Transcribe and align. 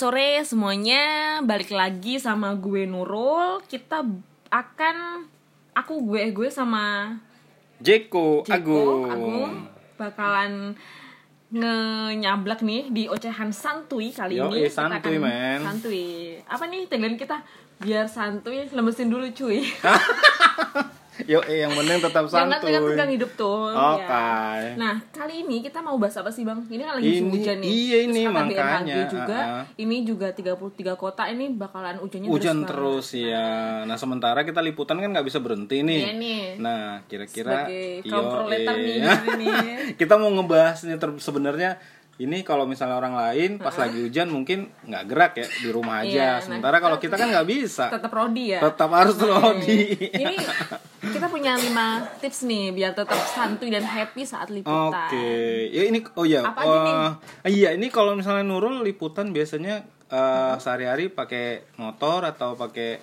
sore 0.00 0.40
semuanya, 0.48 1.04
balik 1.44 1.76
lagi 1.76 2.16
sama 2.16 2.56
gue 2.56 2.88
Nurul. 2.88 3.60
Kita 3.68 4.00
akan 4.48 4.96
aku 5.76 5.94
gue 6.08 6.32
gue 6.32 6.48
sama 6.48 7.12
Jeko, 7.84 8.40
Jeko, 8.48 8.56
Agung. 8.56 9.04
Agung 9.12 9.52
bakalan 10.00 10.72
ngenyablak 11.52 12.64
nih 12.64 12.88
di 12.88 13.12
ocehan 13.12 13.52
santuy 13.52 14.08
kali 14.08 14.40
Yoi, 14.40 14.48
ini. 14.48 14.72
Kita 14.72 14.88
santuy, 14.88 15.20
akan- 15.20 15.20
men. 15.20 15.60
Santuy. 15.60 16.02
Apa 16.48 16.64
nih 16.64 16.88
tagline 16.88 17.20
kita? 17.20 17.36
Biar 17.84 18.08
santuy, 18.08 18.72
lemesin 18.72 19.12
dulu 19.12 19.28
cuy. 19.36 19.68
Yo, 21.30 21.38
eh, 21.46 21.62
yang 21.62 21.70
penting 21.70 22.02
tetap 22.02 22.26
Jangan 22.26 22.58
santuy. 22.58 22.74
tegang-tegang 22.74 23.10
hidup 23.14 23.30
tuh. 23.38 23.70
Oke. 23.70 24.02
ya. 24.02 24.74
Nah, 24.74 24.98
kali 25.14 25.46
ini 25.46 25.62
kita 25.62 25.78
mau 25.78 25.94
bahas 25.94 26.18
apa 26.18 26.26
sih, 26.26 26.42
Bang? 26.42 26.66
Ini 26.66 26.82
kan 26.82 26.98
lagi 26.98 27.06
musim 27.06 27.22
Ini- 27.22 27.34
hujan 27.38 27.56
nih. 27.62 27.68
iya, 27.70 27.78
Terus 27.94 28.08
ini 28.10 28.20
kata 28.20 28.34
makanya, 28.34 28.66
BMKG 28.82 28.98
juga, 29.06 29.38
uh-uh. 29.38 29.62
ini 29.78 29.96
juga 30.02 30.28
33 30.34 30.98
kota 30.98 31.22
ini 31.30 31.44
bakalan 31.54 32.02
hujannya 32.02 32.26
Hujan 32.26 32.56
deras 32.58 32.68
terus 32.68 33.06
ya. 33.14 33.46
Nah 33.86 33.94
sementara 33.94 34.42
kita 34.42 34.58
liputan 34.58 34.98
kan 34.98 35.06
nggak 35.06 35.22
bisa 35.22 35.38
berhenti 35.38 35.86
nih. 35.86 36.02
Iya 36.02 36.12
nih. 36.18 36.42
Nah 36.58 37.06
kira-kira 37.06 37.70
Sebagai 37.70 37.86
yo, 38.02 38.10
kaum 38.10 38.26
proletar 38.26 38.74
nih 38.74 38.98
kita 40.00 40.14
mau 40.18 40.34
ngebahas 40.34 40.82
nih 40.82 40.98
sebenarnya 41.22 41.70
ini 42.20 42.44
kalau 42.44 42.68
misalnya 42.68 43.00
orang 43.00 43.16
lain 43.16 43.56
pas 43.56 43.72
lagi 43.80 43.96
hujan 43.96 44.28
mungkin 44.28 44.68
nggak 44.84 45.04
gerak 45.08 45.32
ya 45.40 45.46
di 45.48 45.68
rumah 45.72 46.04
aja. 46.04 46.12
Iya, 46.12 46.28
nah, 46.28 46.40
sementara 46.44 46.76
kalau 46.76 47.00
kita 47.00 47.16
kan 47.16 47.32
nggak 47.32 47.48
bisa. 47.48 47.88
Tetap 47.88 48.12
Rodi 48.12 48.52
ya. 48.52 48.60
Tetap 48.60 48.90
harus 48.92 49.16
rodi. 49.16 49.96
Ini 49.96 50.36
kita 51.00 51.32
punya 51.32 51.56
5 51.56 52.20
tips 52.20 52.44
nih 52.44 52.76
biar 52.76 52.92
tetap 52.92 53.16
santuy 53.24 53.72
dan 53.72 53.88
happy 53.88 54.28
saat 54.28 54.52
liputan. 54.52 54.92
Oke, 54.92 55.32
ya 55.72 55.88
ini 55.88 56.04
oh 56.12 56.28
ya, 56.28 56.44
Apa 56.44 56.60
aja 56.60 56.76
nih? 56.84 56.94
eh, 57.48 57.52
iya 57.56 57.68
ini 57.72 57.88
kalau 57.88 58.12
misalnya 58.12 58.44
Nurul 58.44 58.84
liputan 58.84 59.32
biasanya 59.32 59.88
eh, 60.12 60.54
sehari-hari 60.60 61.08
pakai 61.08 61.72
motor 61.80 62.28
atau 62.28 62.52
pakai 62.52 63.00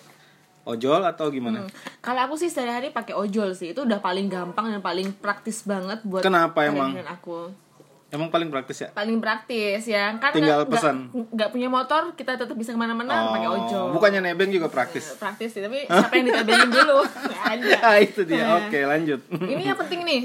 ojol 0.70 1.02
atau 1.02 1.34
gimana? 1.34 1.66
Hmm. 1.66 1.72
Kalau 2.06 2.22
aku 2.30 2.38
sih 2.38 2.54
sehari-hari 2.54 2.94
pakai 2.94 3.18
ojol 3.18 3.58
sih. 3.58 3.74
Itu 3.74 3.90
udah 3.90 3.98
paling 3.98 4.30
gampang 4.30 4.70
dan 4.70 4.86
paling 4.86 5.10
praktis 5.18 5.66
banget 5.66 6.06
buat 6.06 6.22
Kenapa 6.22 6.70
emang? 6.70 6.94
aku. 7.02 7.67
Emang 8.08 8.32
paling 8.32 8.48
praktis 8.48 8.80
ya? 8.80 8.90
Paling 8.90 9.20
praktis 9.20 9.84
ya. 9.84 10.16
Kan 10.16 10.32
Tinggal 10.32 10.64
nggak- 10.64 10.72
pesan. 10.72 10.96
nggak 11.12 11.50
punya 11.52 11.68
motor, 11.68 12.16
kita 12.16 12.40
tetap 12.40 12.56
bisa 12.56 12.72
ke 12.72 12.80
mana-mana 12.80 13.36
pakai 13.36 13.50
ojol. 13.50 13.92
bukannya 13.92 14.24
nebeng 14.24 14.48
juga 14.48 14.72
praktis. 14.72 15.12
praktis 15.18 15.52
sih, 15.52 15.60
tapi 15.60 15.84
siapa 15.84 16.14
yang 16.16 16.26
ditebengin 16.26 16.72
dulu? 16.72 17.04
Ada. 17.52 17.76
ah 17.84 17.98
itu 18.00 18.24
dia. 18.24 18.48
Nah. 18.48 18.64
Oke, 18.64 18.80
lanjut. 18.82 19.20
Ini 19.28 19.62
yang 19.68 19.78
penting 19.78 20.02
nih. 20.04 20.22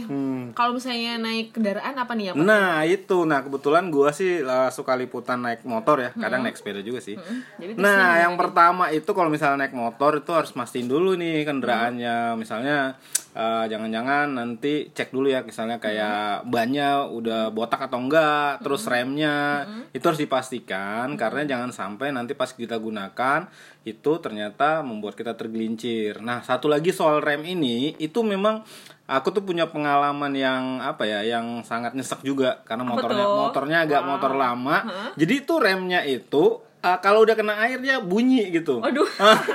Kalau 0.53 0.79
misalnya 0.79 1.19
naik 1.19 1.51
kendaraan 1.51 1.95
apa 1.97 2.13
nih 2.15 2.31
ya? 2.31 2.33
Pak? 2.33 2.45
Nah 2.45 2.73
itu, 2.85 3.19
nah 3.27 3.43
kebetulan 3.43 3.91
gua 3.91 4.15
sih 4.15 4.41
lah, 4.41 4.71
suka 4.71 4.95
liputan 4.95 5.43
naik 5.43 5.65
motor 5.65 5.99
ya, 5.99 6.11
kadang 6.15 6.47
naik 6.47 6.55
sepeda 6.55 6.79
juga 6.81 7.03
sih. 7.03 7.19
Jadi 7.59 7.75
Nah 7.75 8.21
yang 8.21 8.39
pertama 8.39 8.95
itu 8.95 9.11
kalau 9.11 9.27
misalnya 9.27 9.67
naik 9.67 9.75
motor 9.75 10.23
itu 10.23 10.31
harus 10.31 10.55
mastiin 10.55 10.87
dulu 10.87 11.19
nih 11.19 11.43
kendaraannya, 11.43 12.39
misalnya 12.39 12.95
eh, 13.33 13.65
jangan-jangan 13.69 14.37
nanti 14.37 14.89
cek 14.93 15.13
dulu 15.13 15.29
ya, 15.29 15.45
misalnya 15.45 15.81
kayak 15.81 16.47
bannya 16.49 17.09
udah 17.09 17.53
botak 17.53 17.89
atau 17.89 18.01
enggak, 18.01 18.61
terus 18.65 18.89
remnya. 18.89 19.69
Itu 19.97 20.13
harus 20.13 20.21
dipastikan 20.21 21.17
karena 21.17 21.45
jangan 21.45 21.71
sampai 21.73 22.13
nanti 22.13 22.33
pas 22.33 22.53
kita 22.53 22.77
gunakan 22.77 23.49
itu 23.83 24.13
ternyata 24.23 24.81
membuat 24.87 25.19
kita 25.19 25.35
tergelincir. 25.35 26.23
Nah 26.23 26.43
satu 26.43 26.71
lagi 26.71 26.95
soal 26.95 27.19
rem 27.19 27.43
ini 27.43 27.99
itu 27.99 28.23
memang 28.23 28.63
aku 29.11 29.35
tuh 29.35 29.43
punya 29.43 29.67
pengalaman 29.67 30.31
yang 30.33 30.79
apa 30.79 31.03
ya 31.03 31.21
yang 31.27 31.67
sangat 31.67 31.93
nyesek 31.99 32.23
juga 32.23 32.63
karena 32.63 32.87
motornya 32.87 33.27
tuh? 33.27 33.39
motornya 33.43 33.79
agak 33.83 34.03
motor 34.07 34.33
lama. 34.39 34.77
Jadi 35.19 35.35
tuh 35.43 35.59
remnya 35.59 36.07
itu 36.07 36.63
uh, 36.63 36.99
kalau 37.03 37.27
udah 37.27 37.35
kena 37.35 37.59
air 37.67 37.83
dia 37.83 37.99
bunyi 37.99 38.55
gitu. 38.55 38.79
Waduh. 38.79 39.07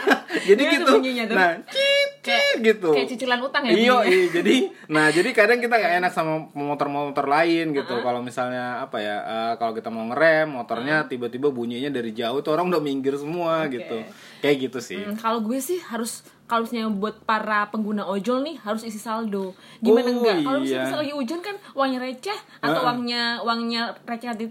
jadi 0.47 0.61
tuh 0.61 0.73
gitu. 0.75 0.91
bunyinya 0.99 1.25
tuh? 1.27 1.37
nah 1.39 1.49
cit 2.27 2.57
gitu 2.59 2.89
Kayak 2.91 3.07
cicilan 3.15 3.39
utang 3.39 3.63
ya? 3.63 3.71
Iya, 3.71 3.95
bunyinya? 3.95 4.11
iya. 4.11 4.27
jadi 4.35 4.55
nah 4.91 5.05
jadi 5.07 5.29
kadang 5.31 5.59
kita 5.63 5.75
nggak 5.79 5.93
enak 6.03 6.11
sama 6.11 6.33
motor-motor 6.51 7.25
lain 7.25 7.71
gitu. 7.71 7.95
Kalau 7.99 8.19
misalnya 8.19 8.83
apa 8.83 8.97
ya, 8.99 9.15
uh, 9.23 9.53
kalau 9.55 9.71
kita 9.71 9.87
mau 9.87 10.03
ngerem 10.11 10.51
motornya 10.51 11.07
tiba-tiba 11.07 11.47
bunyinya 11.49 11.87
dari 11.87 12.11
jauh 12.11 12.39
tuh 12.43 12.55
orang 12.55 12.67
udah 12.67 12.81
minggir 12.83 13.15
semua 13.15 13.67
gitu. 13.71 14.03
Kayak 14.43 14.69
gitu 14.69 14.79
sih. 14.83 14.99
Hmm, 15.01 15.15
kalau 15.15 15.39
gue 15.43 15.57
sih 15.57 15.79
harus 15.81 16.21
kalau 16.47 16.63
misalnya 16.63 16.87
buat 16.91 17.23
para 17.27 17.67
pengguna 17.67 18.07
ojol 18.07 18.43
nih 18.43 18.55
harus 18.63 18.83
isi 18.83 18.99
saldo. 18.99 19.51
Gimana 19.83 20.07
Oh, 20.07 20.15
enggak? 20.23 20.37
Kalau 20.43 20.59
misalnya 20.63 20.83
iya. 20.83 20.91
pas 20.91 20.99
lagi 21.03 21.13
hujan 21.15 21.39
kan 21.43 21.55
uangnya 21.75 21.99
receh 21.99 22.39
atau 22.63 22.81
uangnya 22.87 23.21
uangnya 23.43 23.81
receh 24.07 24.27
nanti 24.31 24.47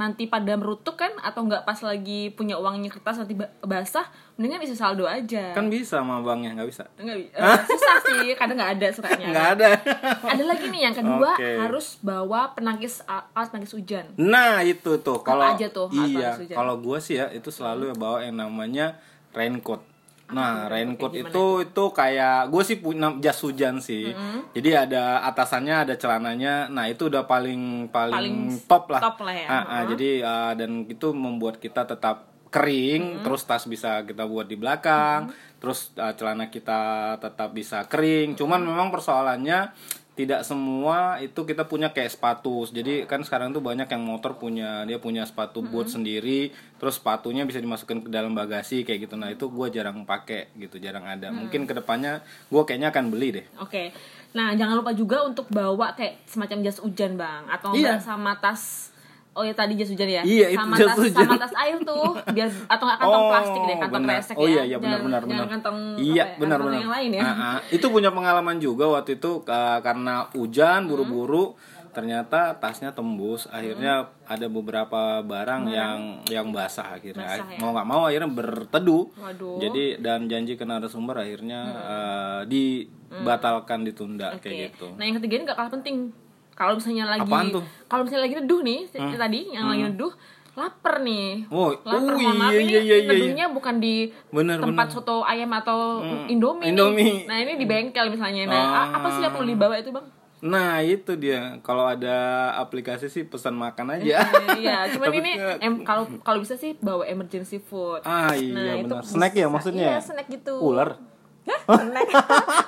nanti 0.00 0.24
pada 0.24 0.56
merutuk 0.56 0.96
kan 0.96 1.12
atau 1.20 1.44
enggak 1.44 1.68
pas 1.68 1.76
lagi 1.84 2.32
punya 2.32 2.56
uangnya 2.56 2.88
kertas 2.88 3.20
nanti 3.20 3.36
ba- 3.36 3.52
basah 3.60 4.08
mendingan 4.34 4.64
isi 4.64 4.72
saldo 4.72 5.04
aja. 5.04 5.52
Kan 5.52 5.68
bisa 5.68 6.00
sama 6.00 6.24
abangnya, 6.24 6.56
nggak 6.56 6.68
bisa. 6.72 6.88
Enggak 6.96 7.16
bi- 7.20 7.28
eh, 7.28 7.60
susah 7.68 7.96
sih, 8.00 8.32
kadang 8.32 8.56
nggak 8.56 8.72
ada 8.80 8.86
suratnya. 8.88 9.28
Nggak 9.28 9.48
ada. 9.52 9.68
Ada 10.32 10.44
lagi 10.48 10.66
nih 10.72 10.82
yang 10.88 10.96
kedua 10.96 11.36
Oke. 11.36 11.50
harus 11.60 11.86
bawa 12.00 12.56
penangkis 12.56 13.04
alat 13.04 13.52
penangkis 13.52 13.76
hujan. 13.76 14.08
Nah 14.16 14.64
itu 14.64 14.96
tuh 14.96 15.20
kalau 15.20 15.44
aja 15.44 15.68
tuh 15.68 15.92
iya 15.92 16.32
kalau 16.50 16.80
gue 16.80 16.96
sih 16.96 17.20
ya 17.20 17.28
itu 17.28 17.52
selalu 17.52 17.92
bawa 17.92 18.24
yang 18.24 18.40
namanya 18.40 18.96
raincoat. 19.30 19.89
Nah 20.32 20.70
raincoat 20.70 21.12
itu 21.14 21.44
itu 21.66 21.84
kayak 21.92 22.48
gue 22.50 22.62
sih 22.62 22.78
punya 22.78 23.14
jas 23.18 23.38
hujan 23.42 23.78
sih. 23.82 24.10
Jadi 24.56 24.70
ada 24.74 25.24
atasannya 25.26 25.86
ada 25.88 25.94
celananya. 25.94 26.66
Nah 26.70 26.86
itu 26.86 27.10
udah 27.10 27.26
paling 27.26 27.92
paling, 27.92 28.14
Paling 28.14 28.38
top 28.66 28.90
lah. 28.90 29.00
top 29.02 29.22
lah 29.26 29.34
ya. 29.34 29.46
Ah, 29.48 29.56
ah, 29.62 29.82
jadi 29.86 30.10
ah, 30.22 30.52
dan 30.54 30.86
itu 30.86 31.12
membuat 31.12 31.58
kita 31.58 31.86
tetap 31.86 32.30
kering. 32.50 33.22
Terus 33.22 33.46
tas 33.46 33.64
bisa 33.66 34.02
kita 34.02 34.26
buat 34.26 34.50
di 34.50 34.58
belakang. 34.58 35.30
Terus 35.60 35.94
ah, 36.00 36.14
celana 36.16 36.50
kita 36.50 37.14
tetap 37.22 37.54
bisa 37.54 37.86
kering. 37.86 38.34
Cuman 38.34 38.62
memang 38.62 38.90
persoalannya 38.90 39.70
tidak 40.20 40.44
semua 40.44 41.16
itu 41.24 41.40
kita 41.48 41.64
punya 41.64 41.88
kayak 41.96 42.12
sepatu. 42.12 42.68
Jadi 42.68 43.08
kan 43.08 43.24
sekarang 43.24 43.56
tuh 43.56 43.64
banyak 43.64 43.88
yang 43.88 44.04
motor 44.04 44.36
punya 44.36 44.84
dia 44.84 45.00
punya 45.00 45.24
sepatu 45.24 45.64
boot 45.64 45.88
sendiri 45.88 46.52
terus 46.76 47.00
sepatunya 47.00 47.48
bisa 47.48 47.60
dimasukkan 47.60 48.04
ke 48.04 48.08
dalam 48.12 48.36
bagasi 48.36 48.84
kayak 48.84 49.08
gitu. 49.08 49.16
Nah 49.16 49.32
itu 49.32 49.48
gue 49.48 49.66
jarang 49.72 50.04
pakai 50.04 50.52
gitu 50.60 50.76
jarang 50.76 51.08
ada. 51.08 51.32
Mungkin 51.32 51.64
ke 51.64 51.72
depannya 51.72 52.20
gue 52.52 52.62
kayaknya 52.68 52.92
akan 52.92 53.04
beli 53.08 53.40
deh. 53.40 53.46
Oke. 53.56 53.92
Nah, 54.30 54.54
jangan 54.54 54.78
lupa 54.78 54.94
juga 54.94 55.26
untuk 55.26 55.50
bawa 55.50 55.98
kayak 55.98 56.22
semacam 56.22 56.62
jas 56.62 56.78
hujan, 56.78 57.18
Bang, 57.18 57.50
atau 57.50 57.74
Iya. 57.74 57.98
enggak 57.98 58.02
sama 58.06 58.38
tas 58.38 58.89
Oh 59.30 59.42
ya 59.42 59.52
tadi 59.52 59.72
jas 59.74 59.86
hujan 59.86 60.06
ya? 60.06 60.22
Iya, 60.22 60.46
itu 60.48 60.58
sama 60.58 60.74
jas 60.74 60.90
tas 60.90 60.98
hujan. 60.98 61.22
sama 61.22 61.34
tas 61.36 61.54
air 61.56 61.78
tuh, 61.80 62.10
biar 62.28 62.48
atau 62.66 62.84
nggak 62.84 62.98
kantong 62.98 63.14
Oh, 63.16 63.30
plastik 63.30 63.62
deh, 63.62 63.76
kantong 63.76 64.02
benar. 64.02 64.16
kresek 64.16 64.34
oh 64.34 64.42
ya. 64.42 64.50
iya 64.50 64.62
iya 64.64 64.76
benar 64.76 65.00
benar 65.00 65.22
benar 65.24 65.46
kantong 65.48 65.76
iya 65.96 66.24
apa 66.24 66.28
ya, 66.28 66.38
benar 66.38 66.58
benar 66.60 66.80
yang 66.80 66.92
lain 66.92 67.10
ya. 67.12 67.22
Ah, 67.22 67.30
ah. 67.30 67.56
itu 67.68 67.86
punya 67.86 68.10
pengalaman 68.10 68.56
juga 68.58 68.84
waktu 68.90 69.10
itu 69.14 69.30
ka- 69.40 69.78
karena 69.80 70.14
hujan 70.32 70.84
buru-buru 70.84 71.54
ternyata 71.90 72.54
tasnya 72.56 72.90
tembus 72.90 73.46
akhirnya 73.48 73.94
ada 74.24 74.46
beberapa 74.46 75.00
barang 75.20 75.62
yang 75.68 75.98
yang 76.24 76.46
basah 76.50 76.94
akhirnya 76.94 77.26
Basah 77.34 77.50
ya? 77.50 77.58
mau 77.58 77.70
nggak 77.72 77.88
mau 77.88 78.02
akhirnya 78.04 78.30
berteduh 78.30 79.10
Waduh. 79.12 79.58
jadi 79.58 79.98
dan 79.98 80.26
janji 80.26 80.54
ke 80.54 80.62
narasumber 80.62 81.18
akhirnya 81.18 81.60
eh, 81.66 82.40
dibatalkan 82.46 83.82
ditunda 83.82 84.30
Oke. 84.32 84.42
kayak 84.44 84.70
gitu 84.70 84.94
Nah, 84.94 85.02
yang 85.02 85.16
ketiga 85.16 85.34
ini 85.36 85.44
gak 85.44 85.56
kalah 85.56 85.72
penting. 85.72 86.14
Kalau 86.60 86.76
misalnya 86.76 87.08
lagi? 87.08 87.24
Hmm. 87.24 87.64
kalau 87.88 88.02
misalnya 88.04 88.22
lagi 88.22 88.36
neduh 88.36 88.60
nih, 88.60 88.80
tadi 88.92 89.40
yang 89.48 89.64
lagi 89.64 89.82
neduh 89.88 90.12
lapar 90.52 91.00
nih. 91.00 91.48
Oh, 91.48 91.72
lapar 91.80 92.12
oh, 92.12 92.20
maaf 92.20 92.52
iya, 92.52 92.60
ini 92.60 92.68
iya, 92.68 92.80
iya, 92.82 92.96
iya. 92.98 93.08
neduhnya 93.08 93.46
bukan 93.48 93.80
di 93.80 94.12
Bener, 94.28 94.60
tempat 94.60 94.86
bener. 94.86 94.94
soto 94.94 95.24
ayam 95.24 95.48
atau 95.50 96.04
Indomie. 96.26 96.60
nih. 96.60 96.68
Indomie. 96.68 97.12
Nah, 97.24 97.36
ini 97.38 97.52
di 97.54 97.64
bengkel 97.64 98.12
misalnya. 98.12 98.44
Nah, 98.44 98.60
Ah. 98.60 98.86
apa 98.92 99.08
sih 99.10 99.22
yang 99.22 99.32
perlu 99.32 99.48
dibawa 99.48 99.74
itu, 99.74 99.88
Bang? 99.88 100.04
nah 100.40 100.80
itu 100.80 101.12
dia 101.14 101.60
kalau 101.60 101.84
ada 101.84 102.16
aplikasi 102.56 103.08
sih 103.08 103.24
pesan 103.24 103.52
makan 103.52 103.92
aja 103.94 104.24
Eh, 104.24 104.64
Iya, 104.64 104.88
cuman 104.96 105.12
ini 105.14 105.36
em 105.36 105.84
kalau 105.84 106.08
kalau 106.18 106.40
bisa 106.40 106.56
sih 106.56 106.72
bawa 106.74 107.04
emergency 107.04 107.56
food. 107.58 108.00
ah 108.02 108.28
Nah, 108.28 108.32
iya 108.32 108.72
itu 108.74 108.88
benar 108.88 109.00
bisa. 109.00 109.12
snack 109.12 109.32
ya 109.34 109.46
maksudnya 109.46 109.88
Iya, 109.90 110.00
snack 110.02 110.28
gitu. 110.30 110.56
ular 110.58 110.96
Hah? 111.44 111.60
Snack. 111.74 112.08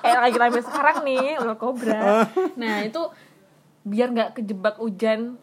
Kayak 0.00 0.20
lagi 0.24 0.36
rame 0.38 0.60
sekarang 0.60 0.96
nih, 1.02 1.36
ular 1.38 1.56
kobra. 1.56 2.28
Nah, 2.60 2.80
itu 2.82 3.00
biar 3.82 4.08
nggak 4.10 4.30
kejebak 4.34 4.76
hujan 4.76 5.36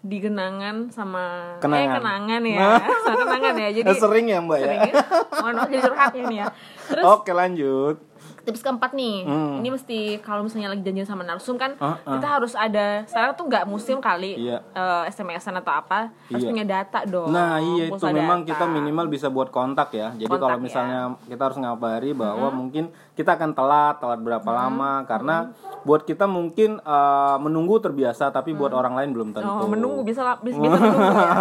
di 0.00 0.16
genangan 0.16 0.88
sama 0.88 1.24
eh 1.52 1.60
Kenangan. 1.60 2.00
kenangan 2.00 2.42
ya. 2.42 2.56
Nah. 2.58 2.80
Sama 3.04 3.16
kenangan 3.20 3.54
ya. 3.58 3.68
Jadi 3.74 3.90
sering 3.94 4.26
ya 4.26 4.38
mbak 4.38 4.58
sering 4.58 4.80
ya 4.80 4.88
ya. 4.88 5.02
Mohon 5.34 5.54
maaf 5.54 5.68
jadi 5.68 5.80
curhat 5.82 6.12
ini 6.14 6.34
ya. 6.34 6.46
Terus 6.86 7.04
Oke 7.06 7.32
lanjut. 7.32 7.96
tips 8.40 8.62
keempat 8.62 8.92
nih 8.92 9.20
Hmm. 9.22 9.60
ini 9.60 9.68
mesti 9.68 9.98
kalau 10.18 10.40
misalnya 10.40 10.70
lagi 10.70 10.80
janjian 10.80 11.04
sama 11.04 11.20
narsum 11.22 11.54
kan 11.54 11.76
Ah, 11.76 12.00
ah. 12.00 12.16
kita 12.16 12.26
harus 12.30 12.52
ada 12.54 13.04
sekarang 13.04 13.32
tuh 13.34 13.44
nggak 13.44 13.64
musim 13.66 14.00
kali 14.00 14.32
Iya. 14.38 14.64
eh, 14.66 15.02
SMS-an 15.06 15.60
atau 15.60 15.68
apa 15.74 16.08
harus 16.24 16.40
Iya. 16.40 16.48
punya 16.48 16.64
data 16.66 17.04
dong 17.04 17.28
Nah 17.28 17.60
iya 17.60 17.84
itu 17.86 18.00
memang 18.06 18.40
data. 18.40 18.48
kita 18.50 18.64
minimal 18.66 19.06
bisa 19.06 19.28
buat 19.28 19.48
kontak 19.50 19.92
ya. 19.92 20.12
Jadi 20.14 20.24
Kontak, 20.26 20.40
kalau 20.42 20.56
ya. 20.56 20.62
misalnya 20.62 21.00
kita 21.22 21.42
harus 21.42 21.58
ngabari 21.58 22.10
bahwa 22.12 22.48
mungkin 22.50 22.88
kita 23.12 23.36
akan 23.36 23.52
telat, 23.52 23.94
telat 23.98 24.20
berapa 24.20 24.48
lama 24.48 25.04
karena 25.04 25.52
buat 25.82 26.02
kita 26.02 26.24
mungkin 26.24 26.78
eh, 26.78 27.36
menunggu 27.38 27.78
terbiasa, 27.78 28.28
tapi 28.28 28.52
buat 28.52 28.70
orang 28.70 28.94
lain 28.94 29.10
belum 29.10 29.28
tentu. 29.30 29.48
Oh, 29.48 29.66
menunggu 29.66 30.02
bisa 30.02 30.20
lah, 30.20 30.36
bisa, 30.38 30.56
bisa 30.56 30.76
menunggu 30.76 31.00
ya. 31.00 31.34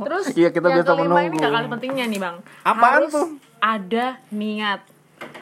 Terus 0.00 0.24
Iya, 0.34 0.48
kita 0.50 0.66
yang 0.66 0.76
biasa 0.76 0.90
kelima 0.90 1.02
ini 1.02 1.10
menunggu. 1.28 1.38
gak 1.38 1.50
kalah 1.50 1.68
pentingnya 1.68 2.04
nih 2.06 2.20
bang. 2.20 2.36
Apaan 2.62 2.94
Harus 2.96 3.10
tuh? 3.10 3.26
Ada 3.58 4.06
niat. 4.28 4.80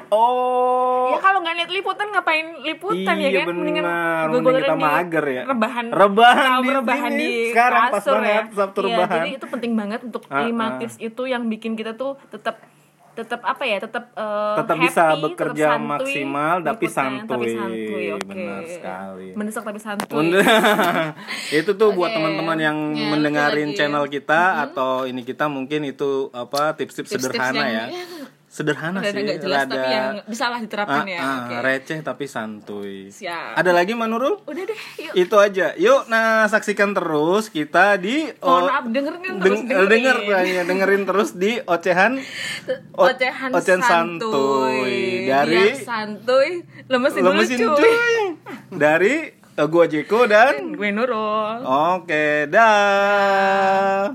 Oh. 0.09 1.09
Ya 1.09 1.19
kalau 1.19 1.41
nggak 1.41 1.55
niat 1.57 1.71
liputan 1.73 2.07
ngapain 2.13 2.47
liputan 2.61 3.17
iya 3.17 3.29
ya 3.33 3.43
kan? 3.43 3.47
benar, 3.49 4.29
gua 4.29 4.41
mending 4.45 4.61
kita 4.61 4.77
mager 4.77 5.25
ya. 5.27 5.43
Rebahan. 5.49 5.85
Rebahan 5.89 6.51
di 6.61 6.69
rebahan 6.71 7.13
di 7.13 7.29
Sekarang 7.51 7.83
pas 7.89 8.05
banget, 8.05 8.29
ya. 8.29 8.43
Sabtu 8.53 8.79
Iya, 8.79 8.87
rebahan. 8.93 9.17
jadi 9.19 9.31
itu 9.33 9.47
penting 9.49 9.73
banget 9.73 10.01
untuk 10.05 10.23
Ah, 10.29 10.45
lima 10.45 10.65
ah. 10.67 10.71
tips 10.77 11.01
itu 11.01 11.23
yang 11.25 11.49
bikin 11.49 11.73
kita 11.75 11.97
tuh 11.97 12.21
tetap 12.29 12.61
tetap 13.13 13.41
apa 13.43 13.61
ya 13.63 13.77
tetap 13.77 14.09
eh, 14.11 14.55
Tetap 14.57 14.73
happy, 14.75 14.85
bisa 14.85 15.03
tetap 15.07 15.21
bekerja 15.23 15.67
santuy, 15.71 15.85
maksimal, 15.87 16.57
tapi 16.63 16.87
santuy. 16.87 17.53
santuy 17.53 18.05
oke. 18.11 18.25
Benar 18.27 18.63
sekali. 18.65 19.27
mendesak 19.33 19.63
tapi 19.63 19.77
santuy 19.79 20.27
itu 21.59 21.71
tuh 21.73 21.91
buat 21.91 22.09
Oke. 22.09 22.17
teman-teman 22.17 22.59
yang 22.59 22.79
Ya, 22.93 23.09
mendengarin 23.09 23.69
lagi. 23.69 23.77
channel 23.77 24.05
kita 24.07 24.41
atau 24.63 25.05
ini 25.05 25.21
kita 25.23 25.45
mungkin 25.47 25.85
itu 25.85 26.11
apa 26.31 26.73
tips-tips 26.73 27.11
sederhana 27.11 27.65
yang- 27.65 27.91
ya. 27.91 28.05
Sederhana 28.53 29.01
Rada 29.01 29.17
sih, 29.17 29.41
jelas 29.41 29.65
rada 29.65 29.73
tapi 29.73 29.89
ya 29.89 30.03
bisa 30.23 30.45
lah 30.47 30.61
diterapkan 30.61 31.03
ah, 31.03 31.09
ya 31.09 31.19
ah, 31.19 31.37
oke 31.41 31.57
receh 31.59 31.99
tapi 32.01 32.25
santuy. 32.27 33.09
siap 33.09 33.57
Ada 33.57 33.73
lagi 33.73 33.97
Manurul? 33.97 34.45
udah 34.45 34.63
deh 34.63 34.81
yuk 35.01 35.13
Itu 35.17 35.41
aja. 35.41 35.73
Yuk, 35.75 36.05
nah 36.07 36.45
saksikan 36.45 36.93
terus 36.93 37.49
kita 37.49 37.97
di 37.97 38.29
mohon 38.37 38.45
oh, 38.45 38.69
maaf 38.69 38.85
dengerin 38.87 39.21
deng- 39.25 39.41
terus 39.41 39.61
dengerin. 39.65 39.89
denger 39.89 40.17
ya, 40.45 40.63
dengerin 40.63 41.03
terus 41.03 41.33
di 41.33 41.65
ocehan 41.65 42.21
o- 42.93 43.09
ocehan, 43.09 43.49
ocehan 43.51 43.81
santuy. 43.81 44.21
santuy. 44.21 44.93
Dari- 45.25 45.73
Biar 45.73 45.73
santuy 45.81 46.49
lemesin, 46.87 47.21
Lemesin 47.25 47.57
dulu 47.59 47.73
cuy 47.75 47.89
cuy. 47.89 48.21
Dari 48.71 49.15
eh, 49.33 49.67
gua 49.67 49.85
Jeko 49.87 50.21
dan 50.25 50.77
gue 50.77 50.89
Nurul 50.91 51.65
Oke, 51.65 52.53
dah. 52.53 54.13